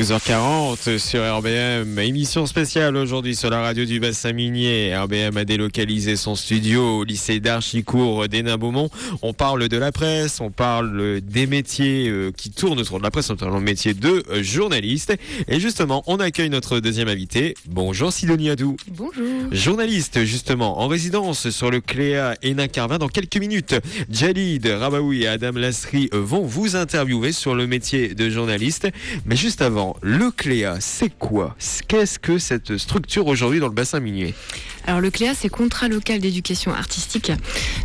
12h40 0.00 0.96
sur 0.96 1.20
RBM, 1.20 1.98
émission 1.98 2.46
spéciale 2.46 2.96
aujourd'hui 2.96 3.36
sur 3.36 3.50
la 3.50 3.60
radio 3.60 3.84
du 3.84 4.00
bassin 4.00 4.32
minier. 4.32 4.96
RBM 4.96 5.36
a 5.36 5.44
délocalisé 5.44 6.16
son 6.16 6.36
studio 6.36 7.00
au 7.00 7.04
lycée 7.04 7.38
d'Archicourt 7.38 8.26
d'Hénin-Beaumont. 8.26 8.88
On 9.20 9.34
parle 9.34 9.68
de 9.68 9.76
la 9.76 9.92
presse, 9.92 10.40
on 10.40 10.50
parle 10.50 11.20
des 11.20 11.46
métiers 11.46 12.08
euh, 12.08 12.32
qui 12.34 12.48
tournent 12.48 12.80
autour 12.80 12.96
de 12.96 13.02
la 13.02 13.10
presse, 13.10 13.28
notamment 13.28 13.58
le 13.58 13.60
métier 13.60 13.92
de 13.92 14.22
euh, 14.30 14.42
journaliste. 14.42 15.12
Et 15.48 15.60
justement, 15.60 16.02
on 16.06 16.18
accueille 16.18 16.48
notre 16.48 16.80
deuxième 16.80 17.08
invité. 17.08 17.54
Bonjour 17.68 18.10
Sidonie 18.10 18.48
Adou. 18.48 18.76
Bonjour. 18.88 19.26
Journaliste 19.52 20.24
justement, 20.24 20.80
en 20.80 20.88
résidence 20.88 21.50
sur 21.50 21.70
le 21.70 21.82
Cléa 21.82 22.36
Hénin-Carvin. 22.40 22.96
Dans 22.96 23.08
quelques 23.08 23.36
minutes, 23.36 23.74
Jalid 24.08 24.66
Rabaoui 24.66 25.24
et 25.24 25.28
Adam 25.28 25.52
Lasri 25.52 26.08
vont 26.14 26.46
vous 26.46 26.74
interviewer 26.74 27.32
sur 27.32 27.54
le 27.54 27.66
métier 27.66 28.14
de 28.14 28.30
journaliste. 28.30 28.88
Mais 29.26 29.36
juste 29.36 29.60
avant, 29.60 29.89
le 30.02 30.30
CLEA, 30.30 30.76
c'est 30.80 31.10
quoi? 31.10 31.56
Qu'est-ce 31.88 32.18
que 32.18 32.38
cette 32.38 32.76
structure 32.78 33.26
aujourd'hui 33.26 33.60
dans 33.60 33.68
le 33.68 33.74
bassin 33.74 34.00
minier? 34.00 34.34
Alors 34.86 35.00
le 35.00 35.10
CLEA, 35.10 35.34
c'est 35.34 35.48
contrat 35.48 35.88
local 35.88 36.20
d'éducation 36.20 36.72
artistique. 36.72 37.32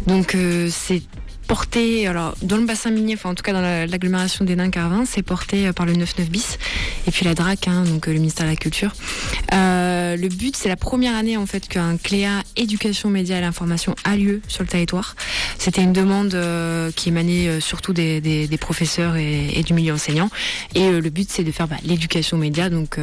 Donc 0.07 0.35
euh, 0.35 0.69
c'est 0.71 1.01
porté, 1.45 2.08
alors 2.08 2.35
dans 2.41 2.58
le 2.58 2.66
bassin 2.66 2.91
minier, 2.91 3.16
enfin 3.16 3.30
en 3.30 3.35
tout 3.35 3.44
cas 3.44 3.54
dans 3.54 3.62
l'agglomération 3.62 4.45
des 4.45 4.55
Nains-Carvin, 4.55 5.05
c'est 5.05 5.22
porté 5.22 5.68
euh, 5.68 5.73
par 5.73 5.85
le 5.85 5.94
99 5.94 6.30
bis 6.30 6.58
et 7.08 7.12
puis 7.12 7.26
la 7.26 7.35
DRAC, 7.35 7.68
hein, 7.68 7.84
donc 7.84 8.08
euh, 8.08 8.13
le 8.13 8.20
ministère 8.20 8.45
de 8.45 8.52
la 8.52 8.55
Culture. 8.55 8.94
Euh, 9.54 10.16
le 10.18 10.27
but, 10.27 10.55
c'est 10.55 10.70
la 10.70 10.76
première 10.76 11.16
année 11.16 11.38
en 11.38 11.45
fait 11.45 11.68
qu'un 11.68 11.98
CLEA 11.98 12.44
éducation 12.55 13.09
média 13.09 13.38
et 13.38 13.41
l'information 13.41 13.95
a 14.04 14.16
lieu 14.16 14.41
sur 14.48 14.63
le 14.63 14.70
territoire. 14.70 15.16
C'était 15.59 15.84
une 15.84 15.94
demande 15.94 16.38
qui 16.95 17.09
émanait 17.09 17.59
surtout 17.59 17.93
des, 17.93 18.21
des, 18.21 18.57
professeurs 18.57 19.16
et, 19.16 19.63
du 19.63 19.73
milieu 19.73 19.93
enseignant. 19.93 20.30
Et 20.73 20.90
le 20.91 21.09
but, 21.09 21.30
c'est 21.30 21.43
de 21.43 21.52
faire 21.52 21.68
bah, 21.68 21.77
l'éducation 21.84 22.38
média. 22.38 22.70
Donc, 22.70 22.98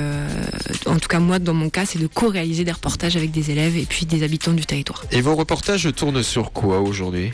en 0.87 0.99
tout 0.99 1.09
cas 1.09 1.19
moi, 1.19 1.39
dans 1.39 1.55
mon 1.55 1.71
cas, 1.71 1.87
c'est 1.87 1.99
de 1.99 2.06
co-réaliser 2.06 2.65
des 2.65 2.73
reportages 2.73 3.17
avec 3.17 3.31
des 3.31 3.51
élèves 3.51 3.77
et 3.77 3.84
puis 3.84 4.06
des 4.06 4.23
habitants 4.23 4.53
du 4.53 4.65
territoire. 4.65 5.05
Et 5.11 5.21
vos 5.21 5.34
reportages 5.34 5.89
tournent 5.95 6.23
sur 6.23 6.53
quoi 6.53 6.81
aujourd'hui? 6.81 7.33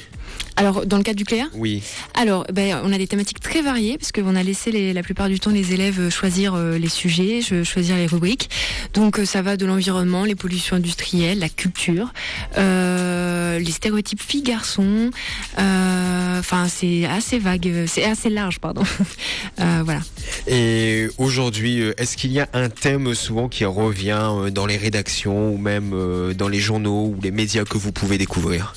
Alors, 0.59 0.84
dans 0.87 0.97
le 0.97 1.05
cadre 1.05 1.17
du 1.17 1.25
Cléa 1.25 1.45
Oui. 1.55 1.84
Alors, 2.15 2.45
ben, 2.53 2.81
on 2.83 2.93
a 2.93 2.98
des 2.98 3.07
thématiques 3.07 3.39
très 3.39 3.62
variées, 3.62 3.97
parce 3.97 4.11
qu'on 4.11 4.34
a 4.34 4.43
laissé 4.43 4.93
la 4.93 5.03
plupart 5.05 5.29
du 5.29 5.39
temps 5.39 5.53
les 5.53 5.73
élèves 5.73 6.11
choisir 6.11 6.55
euh, 6.55 6.79
les 6.79 6.89
sujets, 6.89 7.43
choisir 7.62 7.95
les 7.95 8.07
rubriques. 8.07 8.51
Donc, 8.93 9.21
euh, 9.21 9.25
ça 9.25 9.41
va 9.41 9.56
de 9.56 9.65
l'environnement, 9.65 10.25
les 10.25 10.34
pollutions 10.34 10.75
industrielles, 10.75 11.39
la 11.39 11.49
culture, 11.49 12.12
euh, 12.56 13.61
les 13.61 13.71
stéréotypes 13.71 14.21
filles-garçons. 14.21 15.12
Enfin, 15.56 16.67
c'est 16.69 17.05
assez 17.05 17.39
vague, 17.39 17.84
c'est 17.87 18.05
assez 18.05 18.29
large, 18.29 18.59
pardon. 18.59 18.83
voilà. 19.56 20.01
Et 20.49 21.06
aujourd'hui, 21.19 21.83
est-ce 21.99 22.17
qu'il 22.17 22.33
y 22.33 22.41
a 22.41 22.49
un 22.53 22.69
thème 22.69 23.15
souvent 23.15 23.49
qui 23.49 23.65
revient 23.65 24.51
dans 24.51 24.67
les 24.67 24.77
rédactions 24.77 25.53
ou 25.53 25.56
même 25.56 25.95
dans 26.37 26.49
les 26.49 26.59
journaux 26.59 27.15
ou 27.15 27.21
les 27.23 27.31
médias 27.31 27.62
que 27.62 27.79
vous 27.79 27.93
pouvez 27.93 28.19
découvrir? 28.19 28.75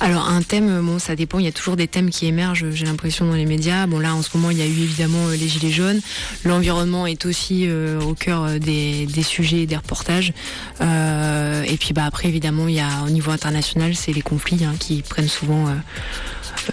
Alors 0.00 0.28
un 0.28 0.42
thème, 0.42 0.80
bon 0.80 0.98
ça 1.00 1.16
dépend, 1.16 1.40
il 1.40 1.44
y 1.44 1.48
a 1.48 1.52
toujours 1.52 1.76
des 1.76 1.88
thèmes 1.88 2.10
qui 2.10 2.26
émergent, 2.26 2.66
j'ai 2.70 2.86
l'impression 2.86 3.26
dans 3.26 3.34
les 3.34 3.46
médias. 3.46 3.86
Bon 3.86 3.98
là 3.98 4.14
en 4.14 4.22
ce 4.22 4.36
moment 4.36 4.50
il 4.50 4.58
y 4.58 4.62
a 4.62 4.66
eu 4.66 4.68
évidemment 4.68 5.26
euh, 5.26 5.36
les 5.36 5.48
gilets 5.48 5.72
jaunes, 5.72 6.00
l'environnement 6.44 7.06
est 7.06 7.26
aussi 7.26 7.64
euh, 7.66 8.00
au 8.00 8.14
cœur 8.14 8.44
euh, 8.44 8.58
des, 8.58 9.08
sujets 9.22 9.62
et 9.62 9.66
des 9.66 9.76
reportages. 9.76 10.32
et 10.80 11.76
puis 11.78 11.92
bah 11.92 12.04
après 12.04 12.28
évidemment 12.28 12.68
il 12.68 12.76
y 12.76 12.80
a 12.80 13.02
au 13.04 13.10
niveau 13.10 13.32
international 13.32 13.94
c'est 13.96 14.12
les 14.12 14.22
conflits 14.22 14.64
hein, 14.64 14.74
qui 14.78 15.02
prennent 15.02 15.28
souvent 15.28 15.66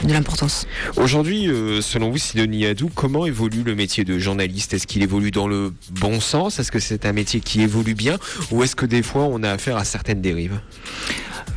de 0.03 0.13
l'importance. 0.13 0.67
Aujourd'hui, 0.97 1.49
selon 1.81 2.11
vous, 2.11 2.17
Sidonie 2.17 2.65
Adou, 2.65 2.91
comment 2.93 3.25
évolue 3.25 3.63
le 3.63 3.75
métier 3.75 4.03
de 4.03 4.19
journaliste? 4.19 4.73
Est-ce 4.73 4.87
qu'il 4.87 5.01
évolue 5.03 5.31
dans 5.31 5.47
le 5.47 5.73
bon 5.91 6.19
sens? 6.19 6.59
Est-ce 6.59 6.71
que 6.71 6.79
c'est 6.79 7.05
un 7.05 7.13
métier 7.13 7.39
qui 7.39 7.61
évolue 7.61 7.95
bien? 7.95 8.17
Ou 8.51 8.63
est-ce 8.63 8.75
que 8.75 8.85
des 8.85 9.01
fois 9.01 9.23
on 9.23 9.41
a 9.43 9.51
affaire 9.51 9.77
à 9.77 9.85
certaines 9.85 10.21
dérives? 10.21 10.59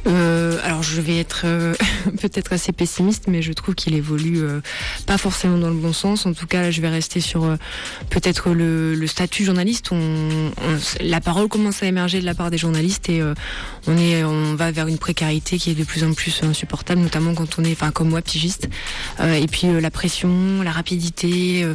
Euh, 0.09 0.59
alors 0.63 0.83
je 0.83 1.01
vais 1.01 1.19
être 1.19 1.43
euh, 1.45 1.75
peut-être 2.21 2.53
assez 2.53 2.73
pessimiste, 2.73 3.25
mais 3.29 3.43
je 3.43 3.53
trouve 3.53 3.75
qu'il 3.75 3.95
évolue 3.95 4.41
euh, 4.41 4.61
pas 5.07 5.19
forcément 5.19 5.59
dans 5.59 5.69
le 5.69 5.75
bon 5.75 5.93
sens. 5.93 6.27
En 6.27 6.33
tout 6.33 6.47
cas, 6.47 6.71
je 6.71 6.81
vais 6.81 6.89
rester 6.89 7.21
sur 7.21 7.57
peut-être 8.11 8.51
le, 8.51 9.07
statut 9.07 9.45
journaliste. 9.45 9.91
La 11.01 11.21
parole 11.21 11.49
commence 11.49 11.83
à 11.83 11.87
émerger 11.87 12.21
de 12.21 12.27
la 12.27 12.35
part 12.35 12.51
des 12.51 12.59
journalistes 12.59 13.09
et 13.09 13.23
on 13.87 14.55
va 14.55 14.71
vers 14.71 14.87
une 14.87 14.99
précarité 14.99 15.59
qui 15.59 15.71
est 15.71 15.75
de 15.75 15.85
plus 15.85 16.05
en 16.05 16.13
plus 16.13 16.43
insupportable, 16.43 17.01
notamment 17.01 17.35
quand 17.35 17.59
on 17.59 17.65
est, 17.65 17.73
enfin 17.73 17.91
comme 17.91 18.11
moi, 18.11 18.21
pigiste. 18.21 18.69
et 19.21 19.47
puis 19.47 19.69
la 19.81 19.91
pression, 19.91 20.63
la 20.63 20.73
rapidité, 20.73 21.67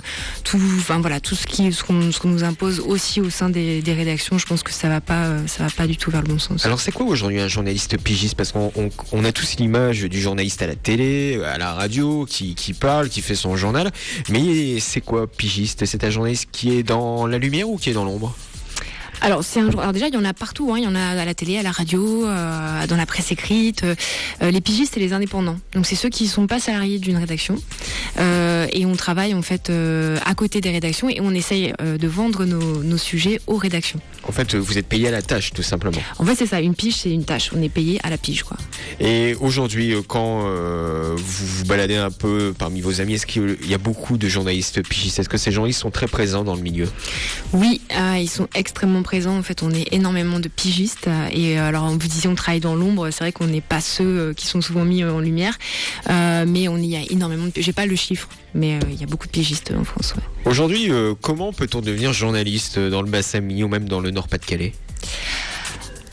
tout, 0.44 0.60
enfin 0.78 1.00
voilà, 1.00 1.20
tout 1.20 1.36
ce 1.36 1.84
qu'on 1.84 2.28
nous 2.28 2.44
impose 2.44 2.80
aussi 2.80 3.20
au 3.20 3.30
sein 3.30 3.50
des, 3.50 3.82
des, 3.82 3.94
rédactions. 3.94 4.38
Je 4.38 4.46
pense 4.46 4.64
que 4.64 4.72
ça 4.72 4.90
va 4.90 5.02
pas, 5.02 5.30
ça 5.48 5.64
va 5.64 5.70
pas 5.70 5.88
du 5.88 5.98
tout 5.98 6.12
vers 6.12 6.22
le 6.22 6.28
bon 6.28 6.40
sens. 6.40 6.66
Alors 6.66 6.80
c'est 6.80 6.92
quoi 6.92 7.06
aujourd'hui 7.06 7.40
un 7.40 7.48
journaliste 7.48 7.98
pigiste? 7.98 8.23
Parce 8.36 8.54
qu'on 8.54 9.26
a 9.26 9.32
tous 9.32 9.58
l'image 9.58 10.04
du 10.04 10.22
journaliste 10.22 10.62
à 10.62 10.68
la 10.68 10.76
télé, 10.76 11.42
à 11.44 11.58
la 11.58 11.74
radio, 11.74 12.26
qui, 12.26 12.56
parle, 12.80 13.10
qui 13.10 13.22
fait 13.22 13.36
son 13.36 13.58
journal. 13.58 13.92
Mais 14.30 14.80
c'est 14.80 15.02
quoi 15.02 15.28
pigiste? 15.28 15.86
C'est 15.86 16.04
un 16.04 16.10
journaliste 16.10 16.48
qui 16.52 16.78
est 16.78 16.84
dans 16.84 17.28
la 17.28 17.38
lumière 17.38 17.70
ou 17.70 17.78
qui 17.78 17.90
est 17.90 17.94
dans 17.94 18.06
l'ombre? 18.06 18.34
Alors, 19.24 19.42
c'est 19.42 19.62
un 19.62 19.70
Alors 19.70 19.94
déjà, 19.94 20.10
il 20.10 20.14
y 20.14 20.18
en 20.18 20.26
a 20.26 20.34
partout. 20.34 20.74
Hein. 20.74 20.80
Il 20.80 20.84
y 20.84 20.88
en 20.88 20.96
a 20.96 21.00
à 21.00 21.26
la 21.26 21.34
télé, 21.34 21.58
à 21.58 21.64
la 21.64 21.72
radio, 21.72 22.28
euh, 22.28 22.86
dans 22.88 22.98
la 22.98 23.06
presse 23.06 23.32
écrite. 23.32 23.84
Euh, 23.84 24.52
les 24.52 24.60
pigistes 24.60 24.98
et 24.98 25.00
les 25.00 25.14
indépendants. 25.14 25.58
Donc, 25.74 25.86
c'est 25.86 25.96
ceux 25.96 26.10
qui 26.10 26.26
ne 26.26 26.30
sont 26.30 26.46
pas 26.46 26.60
salariés 26.60 27.00
d'une 27.00 27.16
rédaction. 27.16 27.56
Euh, 28.20 28.68
et 28.74 28.86
on 28.86 28.96
travaille 28.98 29.34
en 29.34 29.42
fait 29.42 29.72
à 30.26 30.36
côté 30.36 30.60
des 30.60 30.72
rédactions 30.72 31.10
et 31.10 31.22
on 31.22 31.32
essaye 31.32 31.74
de 31.80 32.08
vendre 32.08 32.44
nos, 32.44 32.84
nos, 32.84 32.98
sujets 32.98 33.40
aux 33.48 33.56
rédactions. 33.56 34.00
En 34.28 34.34
fait, 34.34 34.56
vous 34.56 34.78
êtes 34.78 34.88
payé 34.88 35.08
à 35.08 35.12
la 35.12 35.22
tâche, 35.22 35.54
tout 35.54 35.64
simplement. 35.64 35.98
En 36.20 36.26
fait, 36.26 36.36
c'est 36.36 36.46
ça. 36.46 36.60
Une 36.60 36.76
pige, 36.76 36.96
c'est 36.96 37.12
une 37.12 37.24
tâche. 37.24 37.52
On 37.56 37.62
est 37.62 37.70
payé 37.70 38.00
à 38.04 38.10
la 38.10 38.18
pige, 38.18 38.44
quoi. 38.44 38.58
Et 39.00 39.36
aujourd'hui, 39.40 39.96
quand 40.08 40.42
vous 41.16 41.46
vous 41.46 41.66
baladez 41.66 41.96
un 41.96 42.12
peu 42.12 42.54
parmi 42.58 42.82
vos 42.82 43.00
amis, 43.00 43.14
est-ce 43.14 43.26
qu'il 43.26 43.58
y 43.68 43.74
a 43.74 43.78
beaucoup 43.78 44.18
de 44.18 44.28
journalistes 44.28 44.86
pigistes? 44.86 45.20
Est-ce 45.20 45.30
que 45.30 45.38
ces 45.38 45.52
journalistes 45.52 45.80
sont 45.80 45.92
très 45.92 46.08
présents 46.08 46.44
dans 46.44 46.56
le 46.56 46.62
milieu? 46.62 46.90
Oui, 47.54 47.82
ils 48.20 48.30
sont 48.30 48.48
extrêmement 48.54 49.02
présents 49.02 49.13
en 49.22 49.44
fait, 49.44 49.64
on 49.64 49.72
est 49.72 49.94
énormément 49.94 50.40
de 50.40 50.48
pigistes. 50.48 51.08
Et 51.32 51.60
euh, 51.60 51.68
alors, 51.68 51.90
vous 51.90 51.98
disiez, 51.98 52.30
on 52.30 52.36
travaille 52.36 52.60
dans 52.60 52.76
l'ombre. 52.76 53.10
C'est 53.12 53.24
vrai 53.24 53.32
qu'on 53.32 53.48
n'est 53.48 53.62
pas 53.62 53.82
ceux 53.82 54.04
euh, 54.04 54.34
qui 54.34 54.48
sont 54.48 54.62
souvent 54.62 54.86
mis 54.86 55.04
en 55.04 55.20
lumière, 55.20 55.58
euh, 56.10 56.46
mais 56.48 56.68
on 56.68 56.78
y 56.78 56.96
a 56.96 57.02
énormément 57.10 57.46
de. 57.46 57.52
J'ai 57.56 57.74
pas 57.74 57.86
le 57.86 57.96
chiffre, 57.96 58.28
mais 58.56 58.80
il 58.90 59.00
y 59.00 59.04
a 59.04 59.08
beaucoup 59.08 59.28
de 59.28 59.32
pigistes 59.32 59.74
en 59.78 59.84
France. 59.84 60.16
Aujourd'hui, 60.46 60.92
comment 61.22 61.54
peut-on 61.54 61.82
devenir 61.82 62.14
journaliste 62.14 62.80
dans 62.80 63.02
le 63.02 63.10
bassin 63.10 63.40
minier 63.40 63.64
ou 63.64 63.68
même 63.68 63.88
dans 63.88 64.00
le 64.00 64.12
Nord-Pas-de-Calais? 64.12 64.74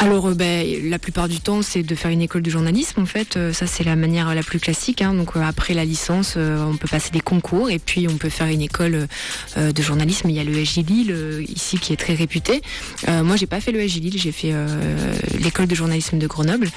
Alors, 0.00 0.28
euh, 0.28 0.34
ben, 0.34 0.66
la 0.88 0.98
plupart 0.98 1.28
du 1.28 1.40
temps, 1.40 1.60
c'est 1.60 1.82
de 1.82 1.94
faire 1.94 2.10
une 2.10 2.22
école 2.22 2.40
de 2.40 2.48
journalisme. 2.48 3.02
En 3.02 3.06
fait, 3.06 3.36
euh, 3.36 3.52
ça 3.52 3.66
c'est 3.66 3.84
la 3.84 3.96
manière 3.96 4.34
la 4.34 4.42
plus 4.42 4.58
classique. 4.58 5.02
Hein. 5.02 5.12
Donc, 5.12 5.36
euh, 5.36 5.42
après 5.42 5.74
la 5.74 5.84
licence, 5.84 6.36
on 6.36 6.76
peut 6.78 6.88
passer 6.88 7.10
des 7.10 7.20
concours 7.20 7.68
et 7.68 7.78
puis 7.78 8.08
on 8.08 8.16
peut 8.16 8.30
faire 8.30 8.46
une 8.46 8.62
école 8.62 9.06
de 9.56 9.82
journalisme. 9.82 10.30
Il 10.30 10.36
y 10.36 10.40
a 10.40 10.44
le 10.44 10.54
SG 10.64 10.82
Lille 10.82 11.44
ici 11.48 11.78
qui 11.78 11.92
est 11.92 11.96
très 11.96 12.14
réputé. 12.14 12.62
moi, 13.08 13.36
j'ai 13.36 13.46
pas 13.46 13.60
fait 13.60 13.72
le 13.72 13.80
SG 13.80 14.00
Lille, 14.00 14.18
j'ai 14.18 14.32
fait 14.32 14.54
l'école 15.38 15.66
de 15.66 15.74
journalisme 15.74 16.18
de 16.18 16.26
Grenoble. 16.26 16.70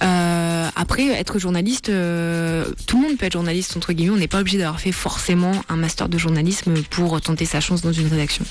après, 0.00 1.06
être 1.08 1.38
journaliste, 1.38 1.86
tout 1.86 1.90
le 1.90 3.02
monde 3.02 3.16
peut 3.16 3.26
être 3.26 3.32
journaliste 3.32 3.76
entre 3.76 3.92
guillemets. 3.92 4.12
On 4.12 4.18
n'est 4.18 4.28
pas 4.28 4.40
obligé 4.40 4.58
d'avoir 4.58 4.80
fait 4.80 4.92
forcément 4.92 5.52
un 5.68 5.76
master 5.76 6.08
de 6.08 6.18
journalisme 6.18 6.74
pour 6.90 7.18
tenter 7.20 7.46
sa 7.46 7.60
chance 7.60 7.80
dans 7.80 7.92
une 7.92 8.08
rédaction. 8.08 8.44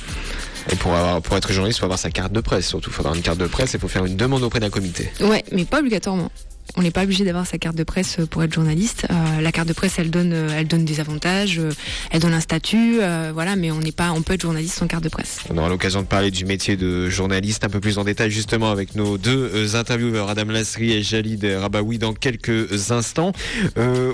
Et 0.72 0.76
pour, 0.76 0.96
être 0.96 1.52
journaliste, 1.52 1.78
il 1.78 1.82
faut 1.82 1.86
avoir 1.86 2.00
sa 2.00 2.12
carte 2.12 2.32
de 2.32 2.42
presse, 2.42 2.68
surtout. 2.68 2.90
Il 2.90 2.94
faut 2.94 3.02
avoir 3.02 3.16
une 3.16 3.22
carte 3.22 3.38
de 3.38 3.48
presse 3.48 3.74
et 3.74 3.78
il 3.78 3.80
faut 3.80 3.88
faire 3.88 4.06
une 4.06 4.16
demande 4.16 4.44
auprès 4.44 4.60
d'un 4.60 4.70
comité. 4.70 5.12
Ouais, 5.22 5.44
mais 5.52 5.66
pas 5.66 5.80
obligatoirement. 5.80 6.32
On 6.78 6.82
n'est 6.82 6.92
pas 6.92 7.04
obligé 7.04 7.24
d'avoir 7.24 7.46
sa 7.46 7.58
carte 7.58 7.76
de 7.76 7.84
presse 7.84 8.18
pour 8.30 8.44
être 8.44 8.54
journaliste. 8.54 9.08
Euh, 9.10 9.42
la 9.42 9.52
carte 9.52 9.68
de 9.68 9.74
presse, 9.74 9.98
elle 9.98 10.10
donne, 10.10 10.34
euh, 10.34 10.50
elle 10.58 10.68
donne 10.68 10.84
des 10.84 11.00
avantages, 11.00 11.60
euh, 11.60 11.72
elle 12.12 12.20
donne 12.20 12.34
un 12.34 12.42
statut, 12.42 13.00
voilà. 13.34 13.56
Mais 13.56 13.72
on 13.72 13.80
n'est 13.80 13.92
pas, 13.92 14.12
on 14.12 14.22
peut 14.22 14.34
être 14.34 14.42
journaliste 14.42 14.76
sans 14.76 14.88
carte 14.88 15.04
de 15.04 15.10
presse. 15.10 15.40
On 15.50 15.58
aura 15.58 15.70
l'occasion 15.70 16.02
de 16.02 16.08
parler 16.08 16.32
du 16.32 16.46
métier 16.46 16.76
de 16.76 17.10
journaliste 17.10 17.64
un 17.64 17.70
peu 17.70 17.80
plus 17.80 17.98
en 17.98 18.04
détail 18.04 18.32
justement 18.32 18.72
avec 18.72 18.96
nos 18.96 19.18
deux 19.18 19.76
intervieweurs, 19.76 20.30
Adam 20.30 20.46
Lasri 20.46 20.92
et 20.92 21.04
Jalid 21.04 21.46
Rabaoui, 21.46 21.98
dans 21.98 22.14
quelques 22.14 22.92
instants. 22.92 23.32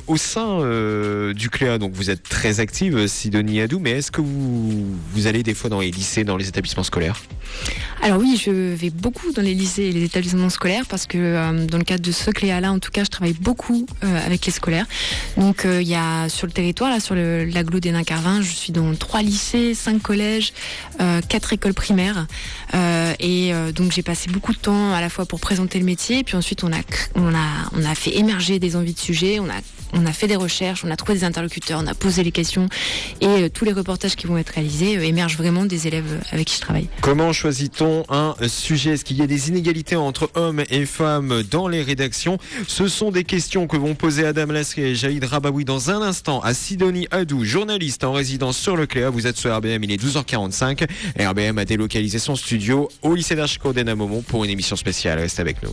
au 0.07 0.17
sein 0.17 0.59
du 1.33 1.49
CLEA, 1.49 1.77
donc 1.77 1.93
vous 1.93 2.09
êtes 2.09 2.23
très 2.23 2.59
active, 2.59 3.07
Sidonie 3.07 3.61
Adou, 3.61 3.79
mais 3.79 3.91
est-ce 3.91 4.11
que 4.11 4.21
vous, 4.21 4.85
vous 5.13 5.27
allez 5.27 5.43
des 5.43 5.53
fois 5.53 5.69
dans 5.69 5.79
les 5.79 5.91
lycées, 5.91 6.23
dans 6.23 6.37
les 6.37 6.47
établissements 6.47 6.83
scolaires? 6.83 7.21
Alors 8.01 8.19
oui, 8.19 8.41
je 8.43 8.51
vais 8.51 8.89
beaucoup 8.89 9.31
dans 9.31 9.41
les 9.41 9.53
lycées 9.53 9.83
et 9.83 9.91
les 9.91 10.03
établissements 10.03 10.49
scolaires 10.49 10.85
parce 10.87 11.05
que 11.05 11.65
dans 11.65 11.77
le 11.77 11.83
cadre 11.83 12.03
de 12.03 12.11
ce 12.11 12.31
Cléala, 12.41 12.71
en 12.71 12.79
tout 12.79 12.89
cas, 12.89 13.03
je 13.03 13.09
travaille 13.09 13.33
beaucoup 13.33 13.85
avec 14.01 14.47
les 14.47 14.51
scolaires. 14.51 14.87
Donc, 15.37 15.65
il 15.65 15.87
y 15.87 15.93
a 15.93 16.27
sur 16.27 16.47
le 16.47 16.53
territoire, 16.53 16.89
là, 16.89 16.99
sur 16.99 17.13
l'agglo 17.13 17.79
des 17.79 17.91
nains 17.91 18.03
Carvin, 18.03 18.41
je 18.41 18.51
suis 18.51 18.73
dans 18.73 18.95
trois 18.95 19.21
lycées, 19.21 19.75
cinq 19.75 20.01
collèges, 20.01 20.53
quatre 21.29 21.53
écoles 21.53 21.75
primaires. 21.75 22.25
et 23.19 23.51
donc, 23.75 23.91
j'ai 23.91 24.01
passé 24.01 24.29
beaucoup 24.31 24.53
de 24.53 24.57
temps 24.57 24.91
à 24.91 25.01
la 25.01 25.09
fois 25.09 25.25
pour 25.25 25.39
présenter 25.39 25.77
le 25.77 25.85
métier, 25.85 26.23
puis 26.23 26.35
ensuite, 26.35 26.63
on 26.63 26.73
a, 26.73 26.79
on 27.13 27.35
a, 27.35 27.69
on 27.73 27.85
a 27.85 27.93
fait 27.93 28.17
émerger 28.17 28.57
des 28.57 28.75
envies 28.75 28.93
de 28.93 28.99
sujets, 28.99 29.39
on 29.39 29.49
a 29.49 29.61
on 29.93 30.05
a 30.05 30.13
fait 30.13 30.27
des 30.27 30.35
recherches, 30.35 30.83
on 30.85 30.91
a 30.91 30.95
trouvé 30.95 31.15
des 31.19 31.23
interlocuteurs, 31.23 31.81
on 31.83 31.87
a 31.87 31.93
posé 31.93 32.23
les 32.23 32.31
questions 32.31 32.69
et 33.19 33.27
euh, 33.27 33.49
tous 33.49 33.65
les 33.65 33.73
reportages 33.73 34.15
qui 34.15 34.27
vont 34.27 34.37
être 34.37 34.49
réalisés 34.49 34.97
euh, 34.97 35.03
émergent 35.03 35.37
vraiment 35.37 35.65
des 35.65 35.87
élèves 35.87 36.05
euh, 36.11 36.19
avec 36.31 36.47
qui 36.47 36.55
je 36.55 36.61
travaille. 36.61 36.87
Comment 37.01 37.33
choisit-on 37.33 38.05
un 38.09 38.35
sujet? 38.47 38.91
Est-ce 38.91 39.05
qu'il 39.05 39.17
y 39.17 39.21
a 39.21 39.27
des 39.27 39.49
inégalités 39.49 39.95
entre 39.95 40.29
hommes 40.35 40.63
et 40.69 40.85
femmes 40.85 41.43
dans 41.49 41.67
les 41.67 41.81
rédactions? 41.81 42.30
Ce 42.67 42.87
sont 42.87 43.11
des 43.11 43.23
questions 43.23 43.67
que 43.67 43.77
vont 43.77 43.95
poser 43.95 44.25
Adam 44.25 44.47
Lasri 44.47 44.81
et 44.81 44.95
Jaïd 44.95 45.23
Rabaoui 45.23 45.65
dans 45.65 45.89
un 45.89 46.01
instant 46.01 46.39
à 46.41 46.53
Sidonie 46.53 47.07
Adou, 47.11 47.43
journaliste 47.43 48.03
en 48.03 48.13
résidence 48.13 48.57
sur 48.57 48.75
le 48.75 48.85
Cléa. 48.85 49.09
Vous 49.09 49.27
êtes 49.27 49.37
sur 49.37 49.55
RBM, 49.55 49.83
il 49.83 49.91
est 49.91 50.03
12h45. 50.03 50.87
RBM 51.19 51.57
a 51.57 51.65
délocalisé 51.65 52.19
son 52.19 52.35
studio 52.35 52.89
au 53.01 53.15
lycée 53.15 53.35
d'Archico 53.35 53.73
d'Enamomon 53.73 54.21
pour 54.21 54.43
une 54.43 54.49
émission 54.49 54.75
spéciale. 54.75 55.19
Reste 55.19 55.39
avec 55.39 55.61
nous. 55.63 55.71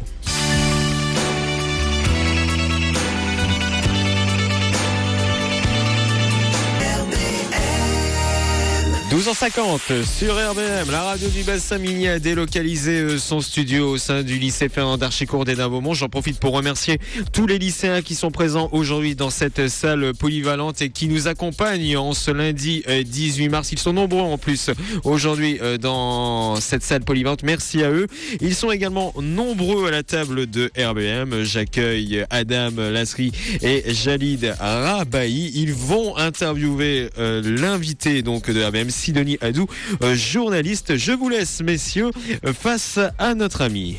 12h50 9.10 10.04
sur 10.04 10.34
RBM, 10.34 10.90
la 10.90 11.02
radio 11.02 11.28
du 11.28 11.42
bassin 11.42 11.78
minier 11.78 12.10
a 12.10 12.18
délocalisé 12.18 13.00
euh, 13.00 13.16
son 13.16 13.40
studio 13.40 13.88
au 13.92 13.96
sein 13.96 14.22
du 14.22 14.38
lycée 14.38 14.68
Fernand 14.68 14.98
d'Archicourt 14.98 15.46
d'Hénin-Beaumont. 15.46 15.94
J'en 15.94 16.10
profite 16.10 16.38
pour 16.38 16.52
remercier 16.52 16.98
tous 17.32 17.46
les 17.46 17.58
lycéens 17.58 18.02
qui 18.02 18.14
sont 18.14 18.30
présents 18.30 18.68
aujourd'hui 18.70 19.14
dans 19.14 19.30
cette 19.30 19.68
salle 19.68 20.12
polyvalente 20.12 20.82
et 20.82 20.90
qui 20.90 21.08
nous 21.08 21.26
accompagnent 21.26 21.96
en 21.96 22.12
ce 22.12 22.30
lundi 22.30 22.84
18 22.86 23.46
euh, 23.46 23.50
mars. 23.50 23.72
Ils 23.72 23.78
sont 23.78 23.94
nombreux 23.94 24.20
en 24.20 24.36
plus 24.36 24.68
aujourd'hui 25.04 25.58
euh, 25.62 25.78
dans 25.78 26.56
cette 26.56 26.82
salle 26.82 27.02
polyvalente. 27.02 27.44
Merci 27.44 27.82
à 27.82 27.90
eux. 27.90 28.08
Ils 28.42 28.54
sont 28.54 28.70
également 28.70 29.14
nombreux 29.18 29.88
à 29.88 29.90
la 29.90 30.02
table 30.02 30.50
de 30.50 30.70
RBM. 30.76 31.44
J'accueille 31.44 32.26
Adam 32.28 32.72
Lasri 32.76 33.32
et 33.62 33.84
Jalid 33.94 34.54
Rabahi. 34.60 35.52
Ils 35.54 35.72
vont 35.72 36.14
interviewer 36.18 37.08
l'invité 37.16 38.20
donc 38.20 38.50
de 38.50 38.62
RBM 38.62 38.90
Sidonie 38.98 39.38
Adou, 39.40 39.66
euh, 40.02 40.14
journaliste. 40.14 40.96
Je 40.96 41.12
vous 41.12 41.28
laisse, 41.28 41.62
messieurs, 41.62 42.10
face 42.52 42.98
à 43.18 43.34
notre 43.34 43.62
ami. 43.62 43.96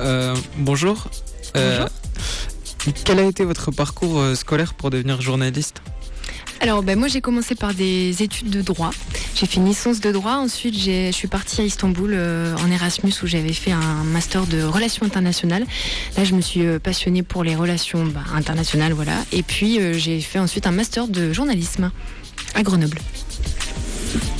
Euh, 0.00 0.34
bonjour. 0.58 1.08
Euh, 1.56 1.86
quel 3.04 3.20
a 3.20 3.24
été 3.24 3.44
votre 3.44 3.70
parcours 3.70 4.20
scolaire 4.34 4.74
pour 4.74 4.90
devenir 4.90 5.20
journaliste? 5.22 5.80
Alors 6.60 6.82
ben, 6.82 6.98
moi 6.98 7.08
j'ai 7.08 7.20
commencé 7.20 7.54
par 7.54 7.74
des 7.74 8.22
études 8.22 8.50
de 8.50 8.62
droit. 8.62 8.90
J'ai 9.34 9.46
fait 9.46 9.56
une 9.56 9.66
licence 9.66 10.00
de 10.00 10.12
droit. 10.12 10.34
Ensuite 10.34 10.78
je 10.78 11.10
suis 11.12 11.28
partie 11.28 11.60
à 11.60 11.64
Istanbul 11.64 12.14
en 12.14 12.70
Erasmus 12.70 13.12
où 13.22 13.26
j'avais 13.26 13.52
fait 13.52 13.72
un 13.72 14.04
master 14.04 14.46
de 14.46 14.62
relations 14.62 15.04
internationales. 15.04 15.66
Là 16.16 16.24
je 16.24 16.34
me 16.34 16.40
suis 16.40 16.78
passionnée 16.80 17.22
pour 17.22 17.42
les 17.42 17.56
relations 17.56 18.04
bah, 18.06 18.22
internationales 18.34 18.92
voilà. 18.92 19.24
Et 19.32 19.42
puis 19.42 19.80
j'ai 19.98 20.20
fait 20.20 20.38
ensuite 20.38 20.66
un 20.66 20.72
master 20.72 21.08
de 21.08 21.32
journalisme 21.32 21.90
à 22.54 22.62
Grenoble. 22.62 22.98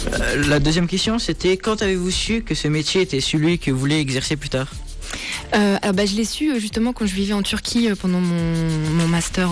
Euh, 0.07 0.49
la 0.49 0.61
deuxième 0.61 0.87
question, 0.87 1.19
c'était 1.19 1.57
quand 1.57 1.83
avez-vous 1.83 2.11
su 2.11 2.43
que 2.43 2.55
ce 2.55 2.69
métier 2.69 3.03
était 3.03 3.21
celui 3.21 3.59
que 3.59 3.71
vous 3.71 3.79
voulez 3.79 3.99
exercer 3.99 4.37
plus 4.37 4.49
tard? 4.49 4.69
Euh, 5.55 5.77
bah, 5.93 6.07
je 6.07 6.17
l'ai 6.17 6.25
su 6.25 6.51
euh, 6.51 6.59
justement 6.59 6.95
quand 6.95 7.05
je 7.05 7.15
vivais 7.15 7.35
en 7.35 7.43
Turquie 7.43 7.89
pendant 8.01 8.21
mon, 8.21 9.07
master 9.09 9.51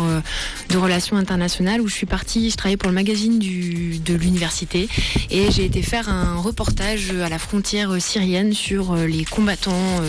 de 0.71 0.79
relations 0.79 1.17
internationales 1.17 1.83
où 1.83 1.89
je 1.89 1.95
suis 1.95 2.07
partie, 2.07 2.49
je 2.49 2.57
travaillais 2.57 2.79
pour 2.79 2.89
le 2.89 2.95
magazine 2.95 3.39
de 3.39 4.15
l'université 4.15 4.89
et 5.31 5.51
j'ai 5.51 5.67
été 5.67 5.83
faire 5.83 6.09
un 6.09 6.37
reportage 6.37 7.11
à 7.11 7.29
la 7.29 7.39
frontière 7.39 8.01
syrienne 8.01 8.55
sur 8.55 8.97
les 8.97 9.27
combattants 9.27 10.01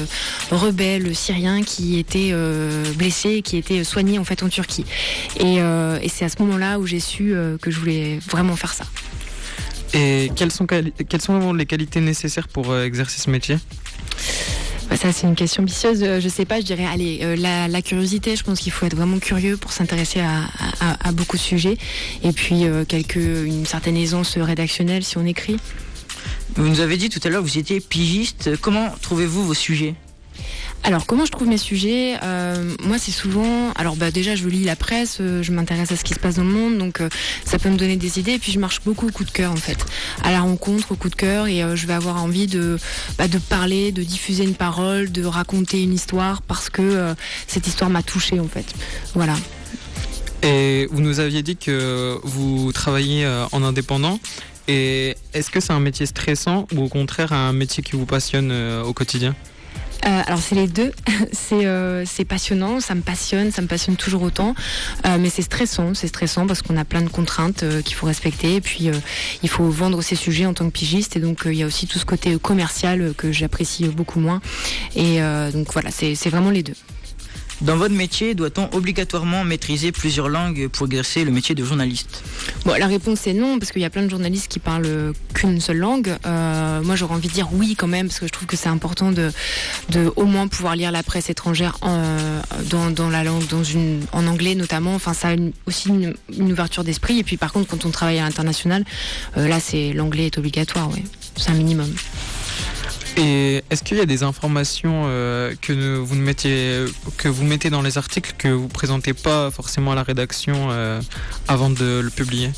rebelles 0.51 1.13
syriens 1.13 1.63
qui 1.63 1.99
étaient 1.99 2.33
blessés 2.95 3.31
et 3.31 3.41
qui 3.41 3.57
étaient 3.57 3.83
soignés 3.83 4.19
en 4.19 4.23
fait 4.23 4.41
en 4.41 4.47
Turquie. 4.47 4.85
et 5.37 5.59
c'est 6.07 6.23
à 6.23 6.29
ce 6.29 6.41
moment-là 6.43 6.79
où 6.79 6.87
j'ai 6.87 7.01
su 7.01 7.33
que 7.61 7.69
je 7.69 7.79
voulais 7.79 8.19
vraiment 8.29 8.55
faire 8.55 8.73
ça. 8.73 8.85
Et 9.93 10.31
quelles 10.35 10.51
sont, 10.51 10.65
quelles 10.65 11.21
sont 11.21 11.53
les 11.53 11.65
qualités 11.65 11.99
nécessaires 11.99 12.47
pour 12.47 12.71
euh, 12.71 12.85
exercer 12.85 13.19
ce 13.19 13.29
métier? 13.29 13.57
Bah, 14.89 14.95
ça, 14.95 15.11
c'est 15.11 15.27
une 15.27 15.35
question 15.35 15.63
vicieuse. 15.63 16.01
Euh, 16.03 16.19
je 16.19 16.29
sais 16.29 16.45
pas, 16.45 16.59
je 16.59 16.65
dirais, 16.65 16.85
allez, 16.85 17.19
euh, 17.23 17.35
la, 17.35 17.81
curiosité, 17.81 18.35
je 18.35 18.43
pense 18.43 18.59
qu'il 18.59 18.71
faut 18.71 18.85
être 18.85 18.95
vraiment 18.95 19.19
curieux 19.19 19.57
pour 19.57 19.71
s'intéresser 19.71 20.21
à, 20.21 21.11
beaucoup 21.11 21.37
de 21.37 21.41
sujets. 21.41 21.77
Et 22.23 22.31
puis, 22.31 22.63
une 22.63 23.65
certaine 23.65 23.97
aisance 23.97 24.37
rédactionnelle 24.37 25.03
si 25.03 25.17
on 25.17 25.25
écrit. 25.25 25.57
Vous 26.55 26.67
nous 26.67 26.79
avez 26.79 26.97
dit 26.97 27.09
tout 27.09 27.19
à 27.23 27.29
l'heure 27.29 27.41
que 27.41 27.47
vous 27.47 27.57
étiez 27.57 27.79
pigiste. 27.79 28.57
Comment 28.61 28.93
trouvez-vous 29.01 29.45
vos 29.45 29.53
sujets? 29.53 29.95
Alors, 30.83 31.05
comment 31.05 31.25
je 31.25 31.31
trouve 31.31 31.47
mes 31.47 31.59
sujets 31.59 32.17
euh, 32.23 32.75
Moi, 32.83 32.97
c'est 32.97 33.11
souvent. 33.11 33.71
Alors, 33.75 33.95
bah, 33.95 34.09
déjà, 34.09 34.35
je 34.35 34.47
lis 34.47 34.63
la 34.63 34.75
presse, 34.75 35.19
euh, 35.21 35.43
je 35.43 35.51
m'intéresse 35.51 35.91
à 35.91 35.95
ce 35.95 36.03
qui 36.03 36.15
se 36.15 36.19
passe 36.19 36.35
dans 36.35 36.43
le 36.43 36.49
monde, 36.49 36.77
donc 36.79 37.01
euh, 37.01 37.09
ça 37.45 37.59
peut 37.59 37.69
me 37.69 37.77
donner 37.77 37.97
des 37.97 38.19
idées. 38.19 38.33
Et 38.33 38.39
puis, 38.39 38.51
je 38.51 38.59
marche 38.59 38.81
beaucoup 38.83 39.07
au 39.07 39.11
coup 39.11 39.23
de 39.23 39.29
cœur, 39.29 39.51
en 39.51 39.57
fait, 39.57 39.77
à 40.23 40.31
la 40.31 40.41
rencontre, 40.41 40.91
au 40.91 40.95
coup 40.95 41.09
de 41.09 41.15
cœur, 41.15 41.47
et 41.47 41.63
je 41.75 41.87
vais 41.87 41.93
avoir 41.93 42.23
envie 42.23 42.47
de, 42.47 42.77
bah, 43.17 43.27
de 43.27 43.37
parler, 43.37 43.91
de 43.91 44.01
diffuser 44.01 44.43
une 44.43 44.55
parole, 44.55 45.11
de 45.11 45.23
raconter 45.23 45.83
une 45.83 45.93
histoire, 45.93 46.41
parce 46.41 46.69
que 46.69 47.13
cette 47.47 47.67
histoire 47.67 47.89
m'a 47.89 48.01
touchée, 48.01 48.39
en 48.39 48.47
fait. 48.47 48.73
Voilà. 49.13 49.35
Et 50.41 50.87
vous 50.91 51.01
nous 51.01 51.19
aviez 51.19 51.43
dit 51.43 51.57
que 51.57 52.17
vous 52.23 52.71
travaillez 52.71 53.27
en 53.51 53.63
indépendant. 53.63 54.19
Et 54.67 55.15
est-ce 55.33 55.51
que 55.51 55.59
c'est 55.59 55.73
un 55.73 55.79
métier 55.79 56.07
stressant 56.07 56.67
ou 56.73 56.83
au 56.83 56.87
contraire 56.87 57.33
un 57.33 57.53
métier 57.53 57.83
qui 57.83 57.95
vous 57.95 58.05
passionne 58.05 58.51
au 58.83 58.93
quotidien? 58.93 59.35
Euh, 60.05 60.21
alors 60.25 60.39
c'est 60.39 60.55
les 60.55 60.67
deux. 60.67 60.91
Euh, 61.53 62.05
c'est 62.07 62.23
passionnant, 62.23 62.79
ça 62.79 62.95
me 62.95 63.01
passionne, 63.01 63.51
ça 63.51 63.61
me 63.61 63.67
passionne 63.67 63.97
toujours 63.97 64.21
autant. 64.21 64.55
Euh, 65.05 65.17
mais 65.19 65.29
c'est 65.29 65.41
stressant, 65.41 65.93
c'est 65.93 66.07
stressant 66.07 66.47
parce 66.47 66.61
qu'on 66.61 66.77
a 66.77 66.85
plein 66.85 67.01
de 67.01 67.09
contraintes 67.09 67.65
qu'il 67.83 67.93
faut 67.93 68.05
respecter. 68.05 68.55
Et 68.55 68.61
puis 68.61 68.89
il 69.43 69.49
faut 69.49 69.69
vendre 69.69 70.01
ses 70.01 70.15
sujets 70.15 70.45
en 70.45 70.53
tant 70.53 70.65
que 70.65 70.71
pigiste. 70.71 71.17
Et 71.17 71.19
donc 71.19 71.41
il 71.45 71.55
y 71.55 71.63
a 71.63 71.65
aussi 71.65 71.87
tout 71.87 71.99
ce 71.99 72.05
côté 72.05 72.37
commercial 72.39 73.13
que 73.17 73.33
j'apprécie 73.33 73.83
beaucoup 73.89 74.21
moins. 74.21 74.39
Et 74.95 75.19
donc 75.51 75.73
voilà, 75.73 75.91
c'est 75.91 76.29
vraiment 76.29 76.51
les 76.51 76.63
deux. 76.63 76.75
Dans 77.61 77.75
votre 77.75 77.93
métier, 77.93 78.33
doit-on 78.33 78.69
obligatoirement 78.71 79.43
maîtriser 79.43 79.91
plusieurs 79.91 80.29
langues 80.29 80.67
pour 80.69 80.87
exercer 80.87 81.25
le 81.25 81.31
métier 81.31 81.53
de 81.53 81.65
journaliste? 81.65 82.23
Bon, 82.65 82.73
La 82.77 82.87
réponse 82.87 83.27
est 83.27 83.33
non, 83.33 83.59
parce 83.59 83.71
qu'il 83.71 83.81
y 83.81 83.85
a 83.85 83.89
plein 83.89 84.03
de 84.03 84.09
journalistes 84.09 84.47
qui 84.47 84.59
parlent 84.59 85.13
qu'une 85.33 85.59
seule 85.61 85.77
langue. 85.77 86.15
Euh, 86.25 86.81
moi, 86.81 86.95
j'aurais 86.95 87.15
envie 87.15 87.27
de 87.27 87.33
dire 87.33 87.49
oui 87.53 87.75
quand 87.75 87.87
même, 87.87 88.07
parce 88.07 88.19
que 88.19 88.27
je 88.27 88.31
trouve 88.31 88.47
que 88.47 88.57
c'est 88.57 88.69
important 88.69 89.11
de, 89.11 89.31
de 89.89 90.11
au 90.15 90.25
moins 90.25 90.47
pouvoir 90.47 90.75
lire 90.75 90.91
la 90.91 91.03
presse 91.03 91.29
étrangère 91.29 91.77
en, 91.81 92.41
dans, 92.69 93.09
la 93.09 93.23
langue, 93.23 93.47
dans 93.47 93.63
une, 93.63 94.01
en 94.11 94.27
anglais 94.27 94.55
notamment. 94.55 94.95
Enfin, 94.95 95.13
ça 95.13 95.29
a 95.29 95.35
aussi 95.65 95.89
une, 95.89 96.15
ouverture 96.51 96.83
d'esprit. 96.83 97.19
Et 97.19 97.23
puis, 97.23 97.37
par 97.37 97.51
contre, 97.53 97.67
quand 97.67 97.85
on 97.85 97.91
travaille 97.91 98.19
à 98.19 98.23
l'international, 98.23 98.83
euh, 99.37 99.47
là, 99.47 99.59
c'est 99.59 99.93
l'anglais 99.93 100.27
est 100.27 100.37
obligatoire, 100.37 100.89
oui. 100.93 101.03
C'est 101.37 101.51
un 101.51 101.55
minimum. 101.55 101.91
Et 103.17 103.63
est-ce 103.69 103.83
qu'il 103.83 103.97
y 103.97 104.01
a 104.01 104.05
des 104.05 104.23
informations 104.23 105.03
euh, 105.05 105.53
que 105.61 105.97
vous 105.97 106.15
mettez, 106.15 106.85
que 107.17 107.27
vous 107.27 107.43
mettez 107.43 107.69
dans 107.69 107.81
les 107.81 107.97
articles 107.97 108.33
que 108.37 108.47
vous 108.47 108.67
présentez 108.67 109.13
pas 109.13 109.51
forcément 109.51 109.91
à 109.91 109.95
la 109.95 110.03
rédaction 110.03 110.69
euh, 110.71 111.01
avant 111.47 111.69
de 111.69 111.99
le 111.99 112.09
publier? 112.09 112.51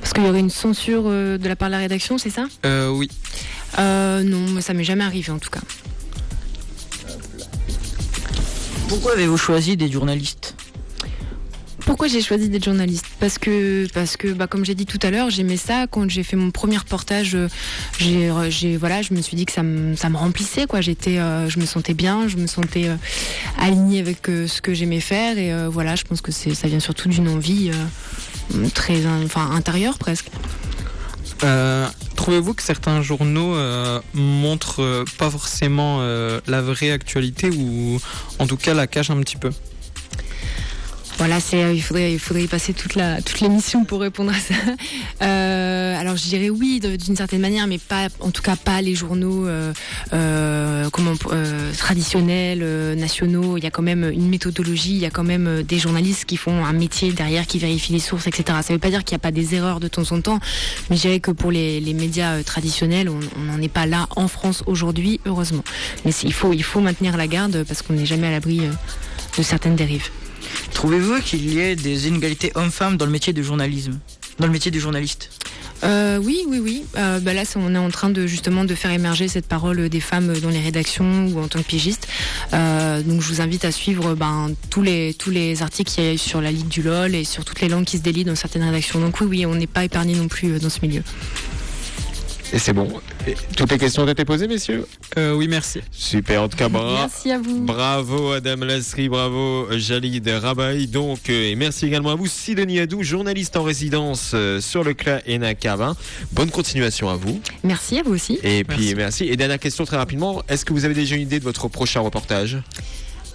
Parce 0.00 0.12
qu'il 0.12 0.24
y 0.24 0.28
aurait 0.28 0.40
une 0.40 0.50
censure 0.50 1.04
euh, 1.06 1.38
de 1.38 1.48
la 1.48 1.56
part 1.56 1.68
de 1.68 1.74
la 1.74 1.78
rédaction, 1.78 2.18
c'est 2.18 2.30
ça? 2.30 2.46
Oui. 2.64 3.08
non, 3.78 4.60
ça 4.60 4.74
m'est 4.74 4.84
jamais 4.84 5.04
arrivé 5.04 5.30
en 5.30 5.38
tout 5.38 5.50
cas. 5.50 5.60
Pourquoi 8.88 9.12
avez-vous 9.12 9.38
choisi 9.38 9.76
des 9.76 9.90
journalistes? 9.90 10.49
Pourquoi 11.90 12.06
j'ai 12.06 12.22
choisi 12.22 12.48
d'être 12.48 12.66
journaliste 12.66 13.06
Parce 13.18 13.36
que, 13.36 13.88
bah, 14.34 14.46
comme 14.46 14.64
j'ai 14.64 14.76
dit 14.76 14.86
tout 14.86 15.00
à 15.02 15.10
l'heure, 15.10 15.28
j'aimais 15.28 15.56
ça. 15.56 15.88
Quand 15.88 16.08
j'ai 16.08 16.22
fait 16.22 16.36
mon 16.36 16.52
premier 16.52 16.78
reportage, 16.78 17.34
euh, 17.34 17.48
j'ai, 17.98 18.76
voilà, 18.76 19.02
je 19.02 19.12
me 19.12 19.20
suis 19.20 19.36
dit 19.36 19.44
que 19.44 19.50
ça 19.50 19.64
me, 19.64 20.16
remplissait. 20.16 20.68
Quoi. 20.68 20.78
Euh, 20.78 21.48
je 21.48 21.58
me 21.58 21.66
sentais 21.66 21.94
bien, 21.94 22.28
je 22.28 22.36
me 22.36 22.46
sentais 22.46 22.86
euh, 22.86 22.94
alignée 23.58 23.98
avec 23.98 24.18
ce 24.26 24.60
que 24.60 24.72
j'aimais 24.72 25.00
faire. 25.00 25.36
Et 25.36 25.52
voilà, 25.66 25.96
je 25.96 26.04
pense 26.04 26.20
que 26.20 26.30
ça 26.30 26.68
vient 26.68 26.78
surtout 26.78 27.08
d'une 27.08 27.28
envie 27.28 27.72
très 28.72 29.04
enfin, 29.24 29.50
intérieure 29.50 29.98
presque. 29.98 30.28
Trouvez-vous 32.14 32.54
que 32.54 32.62
certains 32.62 33.02
journaux 33.02 33.56
montrent 34.14 35.04
pas 35.18 35.28
forcément 35.28 35.98
la 36.46 36.62
vraie 36.62 36.92
actualité 36.92 37.50
ou 37.50 37.98
en 38.38 38.46
tout 38.46 38.56
cas 38.56 38.74
la 38.74 38.86
cachent 38.86 39.10
un 39.10 39.18
petit 39.18 39.36
peu? 39.36 39.50
Voilà, 41.20 41.38
c'est, 41.38 41.76
il 41.76 41.82
faudrait, 41.82 42.14
y 42.14 42.46
passer 42.46 42.72
toute 42.72 42.94
la, 42.94 43.20
toute 43.20 43.40
l'émission 43.40 43.84
pour 43.84 44.00
répondre 44.00 44.32
à 44.32 44.38
ça. 44.38 44.54
Euh, 45.22 46.00
alors 46.00 46.16
je 46.16 46.24
dirais 46.24 46.48
oui 46.48 46.80
d'une 46.80 47.14
certaine 47.14 47.42
manière, 47.42 47.66
mais 47.66 47.76
pas, 47.76 48.08
en 48.20 48.30
tout 48.30 48.40
cas 48.40 48.56
pas 48.56 48.80
les 48.80 48.94
journaux 48.94 49.46
euh, 49.46 49.70
euh, 50.14 50.88
euh, 51.30 51.72
traditionnels, 51.76 52.60
euh, 52.62 52.94
nationaux. 52.94 53.58
Il 53.58 53.64
y 53.64 53.66
a 53.66 53.70
quand 53.70 53.82
même 53.82 54.10
une 54.10 54.30
méthodologie, 54.30 54.92
il 54.92 54.98
y 54.98 55.04
a 55.04 55.10
quand 55.10 55.24
même 55.24 55.46
euh, 55.46 55.62
des 55.62 55.78
journalistes 55.78 56.24
qui 56.24 56.38
font 56.38 56.64
un 56.64 56.72
métier 56.72 57.12
derrière, 57.12 57.46
qui 57.46 57.58
vérifient 57.58 57.92
les 57.92 57.98
sources, 57.98 58.26
etc. 58.26 58.44
Ça 58.62 58.72
ne 58.72 58.76
veut 58.76 58.78
pas 58.78 58.88
dire 58.88 59.04
qu'il 59.04 59.14
n'y 59.14 59.20
a 59.20 59.24
pas 59.24 59.30
des 59.30 59.54
erreurs 59.54 59.78
de 59.78 59.88
temps 59.88 60.10
en 60.12 60.22
temps, 60.22 60.38
mais 60.88 60.96
je 60.96 61.02
dirais 61.02 61.20
que 61.20 61.32
pour 61.32 61.50
les, 61.50 61.80
médias 61.92 62.36
euh, 62.36 62.42
traditionnels, 62.42 63.10
on 63.10 63.40
n'en 63.40 63.60
est 63.60 63.68
pas 63.68 63.84
là 63.84 64.08
en 64.16 64.26
France 64.26 64.62
aujourd'hui, 64.66 65.20
heureusement. 65.26 65.64
Mais 66.06 66.12
il 66.22 66.32
faut, 66.32 66.80
maintenir 66.80 67.18
la 67.18 67.26
garde 67.26 67.64
parce 67.64 67.82
qu'on 67.82 67.92
n'est 67.92 68.06
jamais 68.06 68.28
à 68.28 68.30
l'abri 68.30 68.60
euh, 68.60 68.70
de 69.36 69.42
certaines 69.42 69.76
dérives. 69.76 70.08
Trouvez-vous 70.74 71.20
qu'il 71.20 71.52
y 71.52 71.60
ait 71.60 71.76
des 71.76 72.08
inégalités 72.08 72.52
hommes-femmes 72.54 72.96
dans 72.96 73.06
le 73.06 73.12
métier 73.12 73.32
du 73.32 73.44
journalisme 73.44 73.98
Dans 74.38 74.46
le 74.46 74.52
métier 74.52 74.70
du 74.70 74.80
journaliste? 74.80 75.30
Euh, 75.82 76.18
oui, 76.22 76.44
oui, 76.46 76.58
oui. 76.58 76.84
Euh, 76.96 77.20
bah 77.20 77.32
là, 77.32 77.42
on 77.56 77.74
est 77.74 77.78
en 77.78 77.90
train 77.90 78.10
de 78.10 78.26
justement 78.26 78.64
de 78.64 78.74
faire 78.74 78.90
émerger 78.90 79.28
cette 79.28 79.46
parole 79.46 79.88
des 79.88 80.00
femmes 80.00 80.36
dans 80.38 80.50
les 80.50 80.60
rédactions 80.60 81.26
ou 81.26 81.40
en 81.40 81.48
tant 81.48 81.60
que 81.60 81.66
pigistes. 81.66 82.06
Euh, 82.52 83.02
donc, 83.02 83.20
je 83.22 83.28
vous 83.28 83.40
invite 83.40 83.64
à 83.64 83.72
suivre 83.72 84.14
ben, 84.14 84.50
tous 84.68 84.82
les 84.82 85.62
articles 85.62 85.90
qu'il 85.90 86.04
y 86.04 86.08
a 86.08 86.18
sur 86.18 86.40
la 86.40 86.52
Ligue 86.52 86.68
du 86.68 86.82
LOL 86.82 87.14
et 87.14 87.24
sur 87.24 87.44
toutes 87.44 87.60
les 87.60 87.68
langues 87.68 87.84
qui 87.84 87.98
se 87.98 88.02
délient 88.02 88.24
dans 88.24 88.34
certaines 88.34 88.64
rédactions. 88.64 89.00
Donc 89.00 89.20
oui, 89.20 89.26
oui, 89.28 89.46
on 89.46 89.54
n'est 89.54 89.66
pas 89.66 89.84
épargné 89.84 90.14
non 90.14 90.28
plus 90.28 90.58
dans 90.58 90.70
ce 90.70 90.80
milieu. 90.82 91.02
Et 92.52 92.58
c'est 92.58 92.72
bon. 92.72 92.88
Et 93.28 93.36
toutes 93.56 93.70
les 93.70 93.78
questions 93.78 94.02
ont 94.02 94.08
été 94.08 94.24
posées, 94.24 94.48
messieurs 94.48 94.84
Euh, 95.16 95.34
oui, 95.34 95.46
merci. 95.46 95.80
Super, 95.92 96.42
en 96.42 96.48
tout 96.48 96.56
cas, 96.56 96.68
bravo. 96.68 96.94
Merci 96.94 97.30
à 97.30 97.38
vous. 97.38 97.60
Bravo 97.60 98.32
Adam 98.32 98.56
Lasri, 98.64 99.08
bravo 99.08 99.68
Jalid 99.78 100.26
Rabaï. 100.28 100.88
Donc, 100.88 101.30
euh, 101.30 101.50
et 101.50 101.54
merci 101.54 101.86
également 101.86 102.10
à 102.10 102.14
vous, 102.16 102.26
Sidonie 102.26 102.80
Adou, 102.80 103.02
journaliste 103.04 103.56
en 103.56 103.62
résidence 103.62 104.32
euh, 104.34 104.60
sur 104.60 104.82
le 104.82 104.94
CLA 104.94 105.54
Carvin. 105.54 105.96
Bonne 106.32 106.50
continuation 106.50 107.08
à 107.08 107.14
vous. 107.14 107.40
Merci 107.62 107.98
à 108.00 108.02
vous 108.02 108.14
aussi. 108.14 108.38
Et 108.42 108.64
puis, 108.64 108.78
Merci. 108.78 108.94
merci. 108.96 109.24
Et 109.26 109.36
dernière 109.36 109.60
question 109.60 109.84
très 109.84 109.96
rapidement. 109.96 110.42
Est-ce 110.48 110.64
que 110.64 110.72
vous 110.72 110.84
avez 110.84 110.94
déjà 110.94 111.14
une 111.14 111.22
idée 111.22 111.38
de 111.38 111.44
votre 111.44 111.68
prochain 111.68 112.00
reportage? 112.00 112.58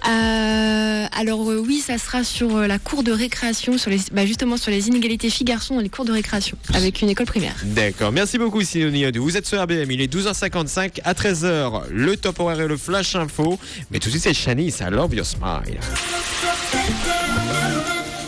Euh, 0.08 1.06
alors 1.12 1.50
euh, 1.50 1.62
oui, 1.66 1.80
ça 1.80 1.98
sera 1.98 2.22
sur 2.22 2.56
euh, 2.56 2.66
la 2.66 2.78
cour 2.78 3.02
de 3.02 3.12
récréation, 3.12 3.78
sur 3.78 3.90
les, 3.90 3.98
bah, 4.12 4.24
justement 4.26 4.56
sur 4.56 4.70
les 4.70 4.88
inégalités 4.88 5.30
filles-garçons 5.30 5.74
dans 5.74 5.80
les 5.80 5.88
cours 5.88 6.04
de 6.04 6.12
récréation, 6.12 6.56
avec 6.74 7.02
une 7.02 7.08
école 7.08 7.26
primaire. 7.26 7.56
D'accord. 7.64 8.12
Merci 8.12 8.38
beaucoup, 8.38 8.62
Sidonie. 8.62 9.04
Vous 9.16 9.36
êtes 9.36 9.46
sur 9.46 9.60
RBM. 9.60 9.90
Il 9.90 10.00
est 10.00 10.12
12h55 10.12 11.00
à 11.04 11.12
13h. 11.12 11.88
Le 11.90 12.16
top 12.16 12.40
horaire 12.40 12.60
et 12.60 12.68
le 12.68 12.76
flash 12.76 13.16
info. 13.16 13.58
Mais 13.90 13.98
tout 13.98 14.06
de 14.06 14.10
suite, 14.10 14.22
c'est 14.22 14.34
Shanice. 14.34 14.80
I 14.80 14.90
love 14.90 15.14
your 15.14 15.26
smile. 15.26 15.80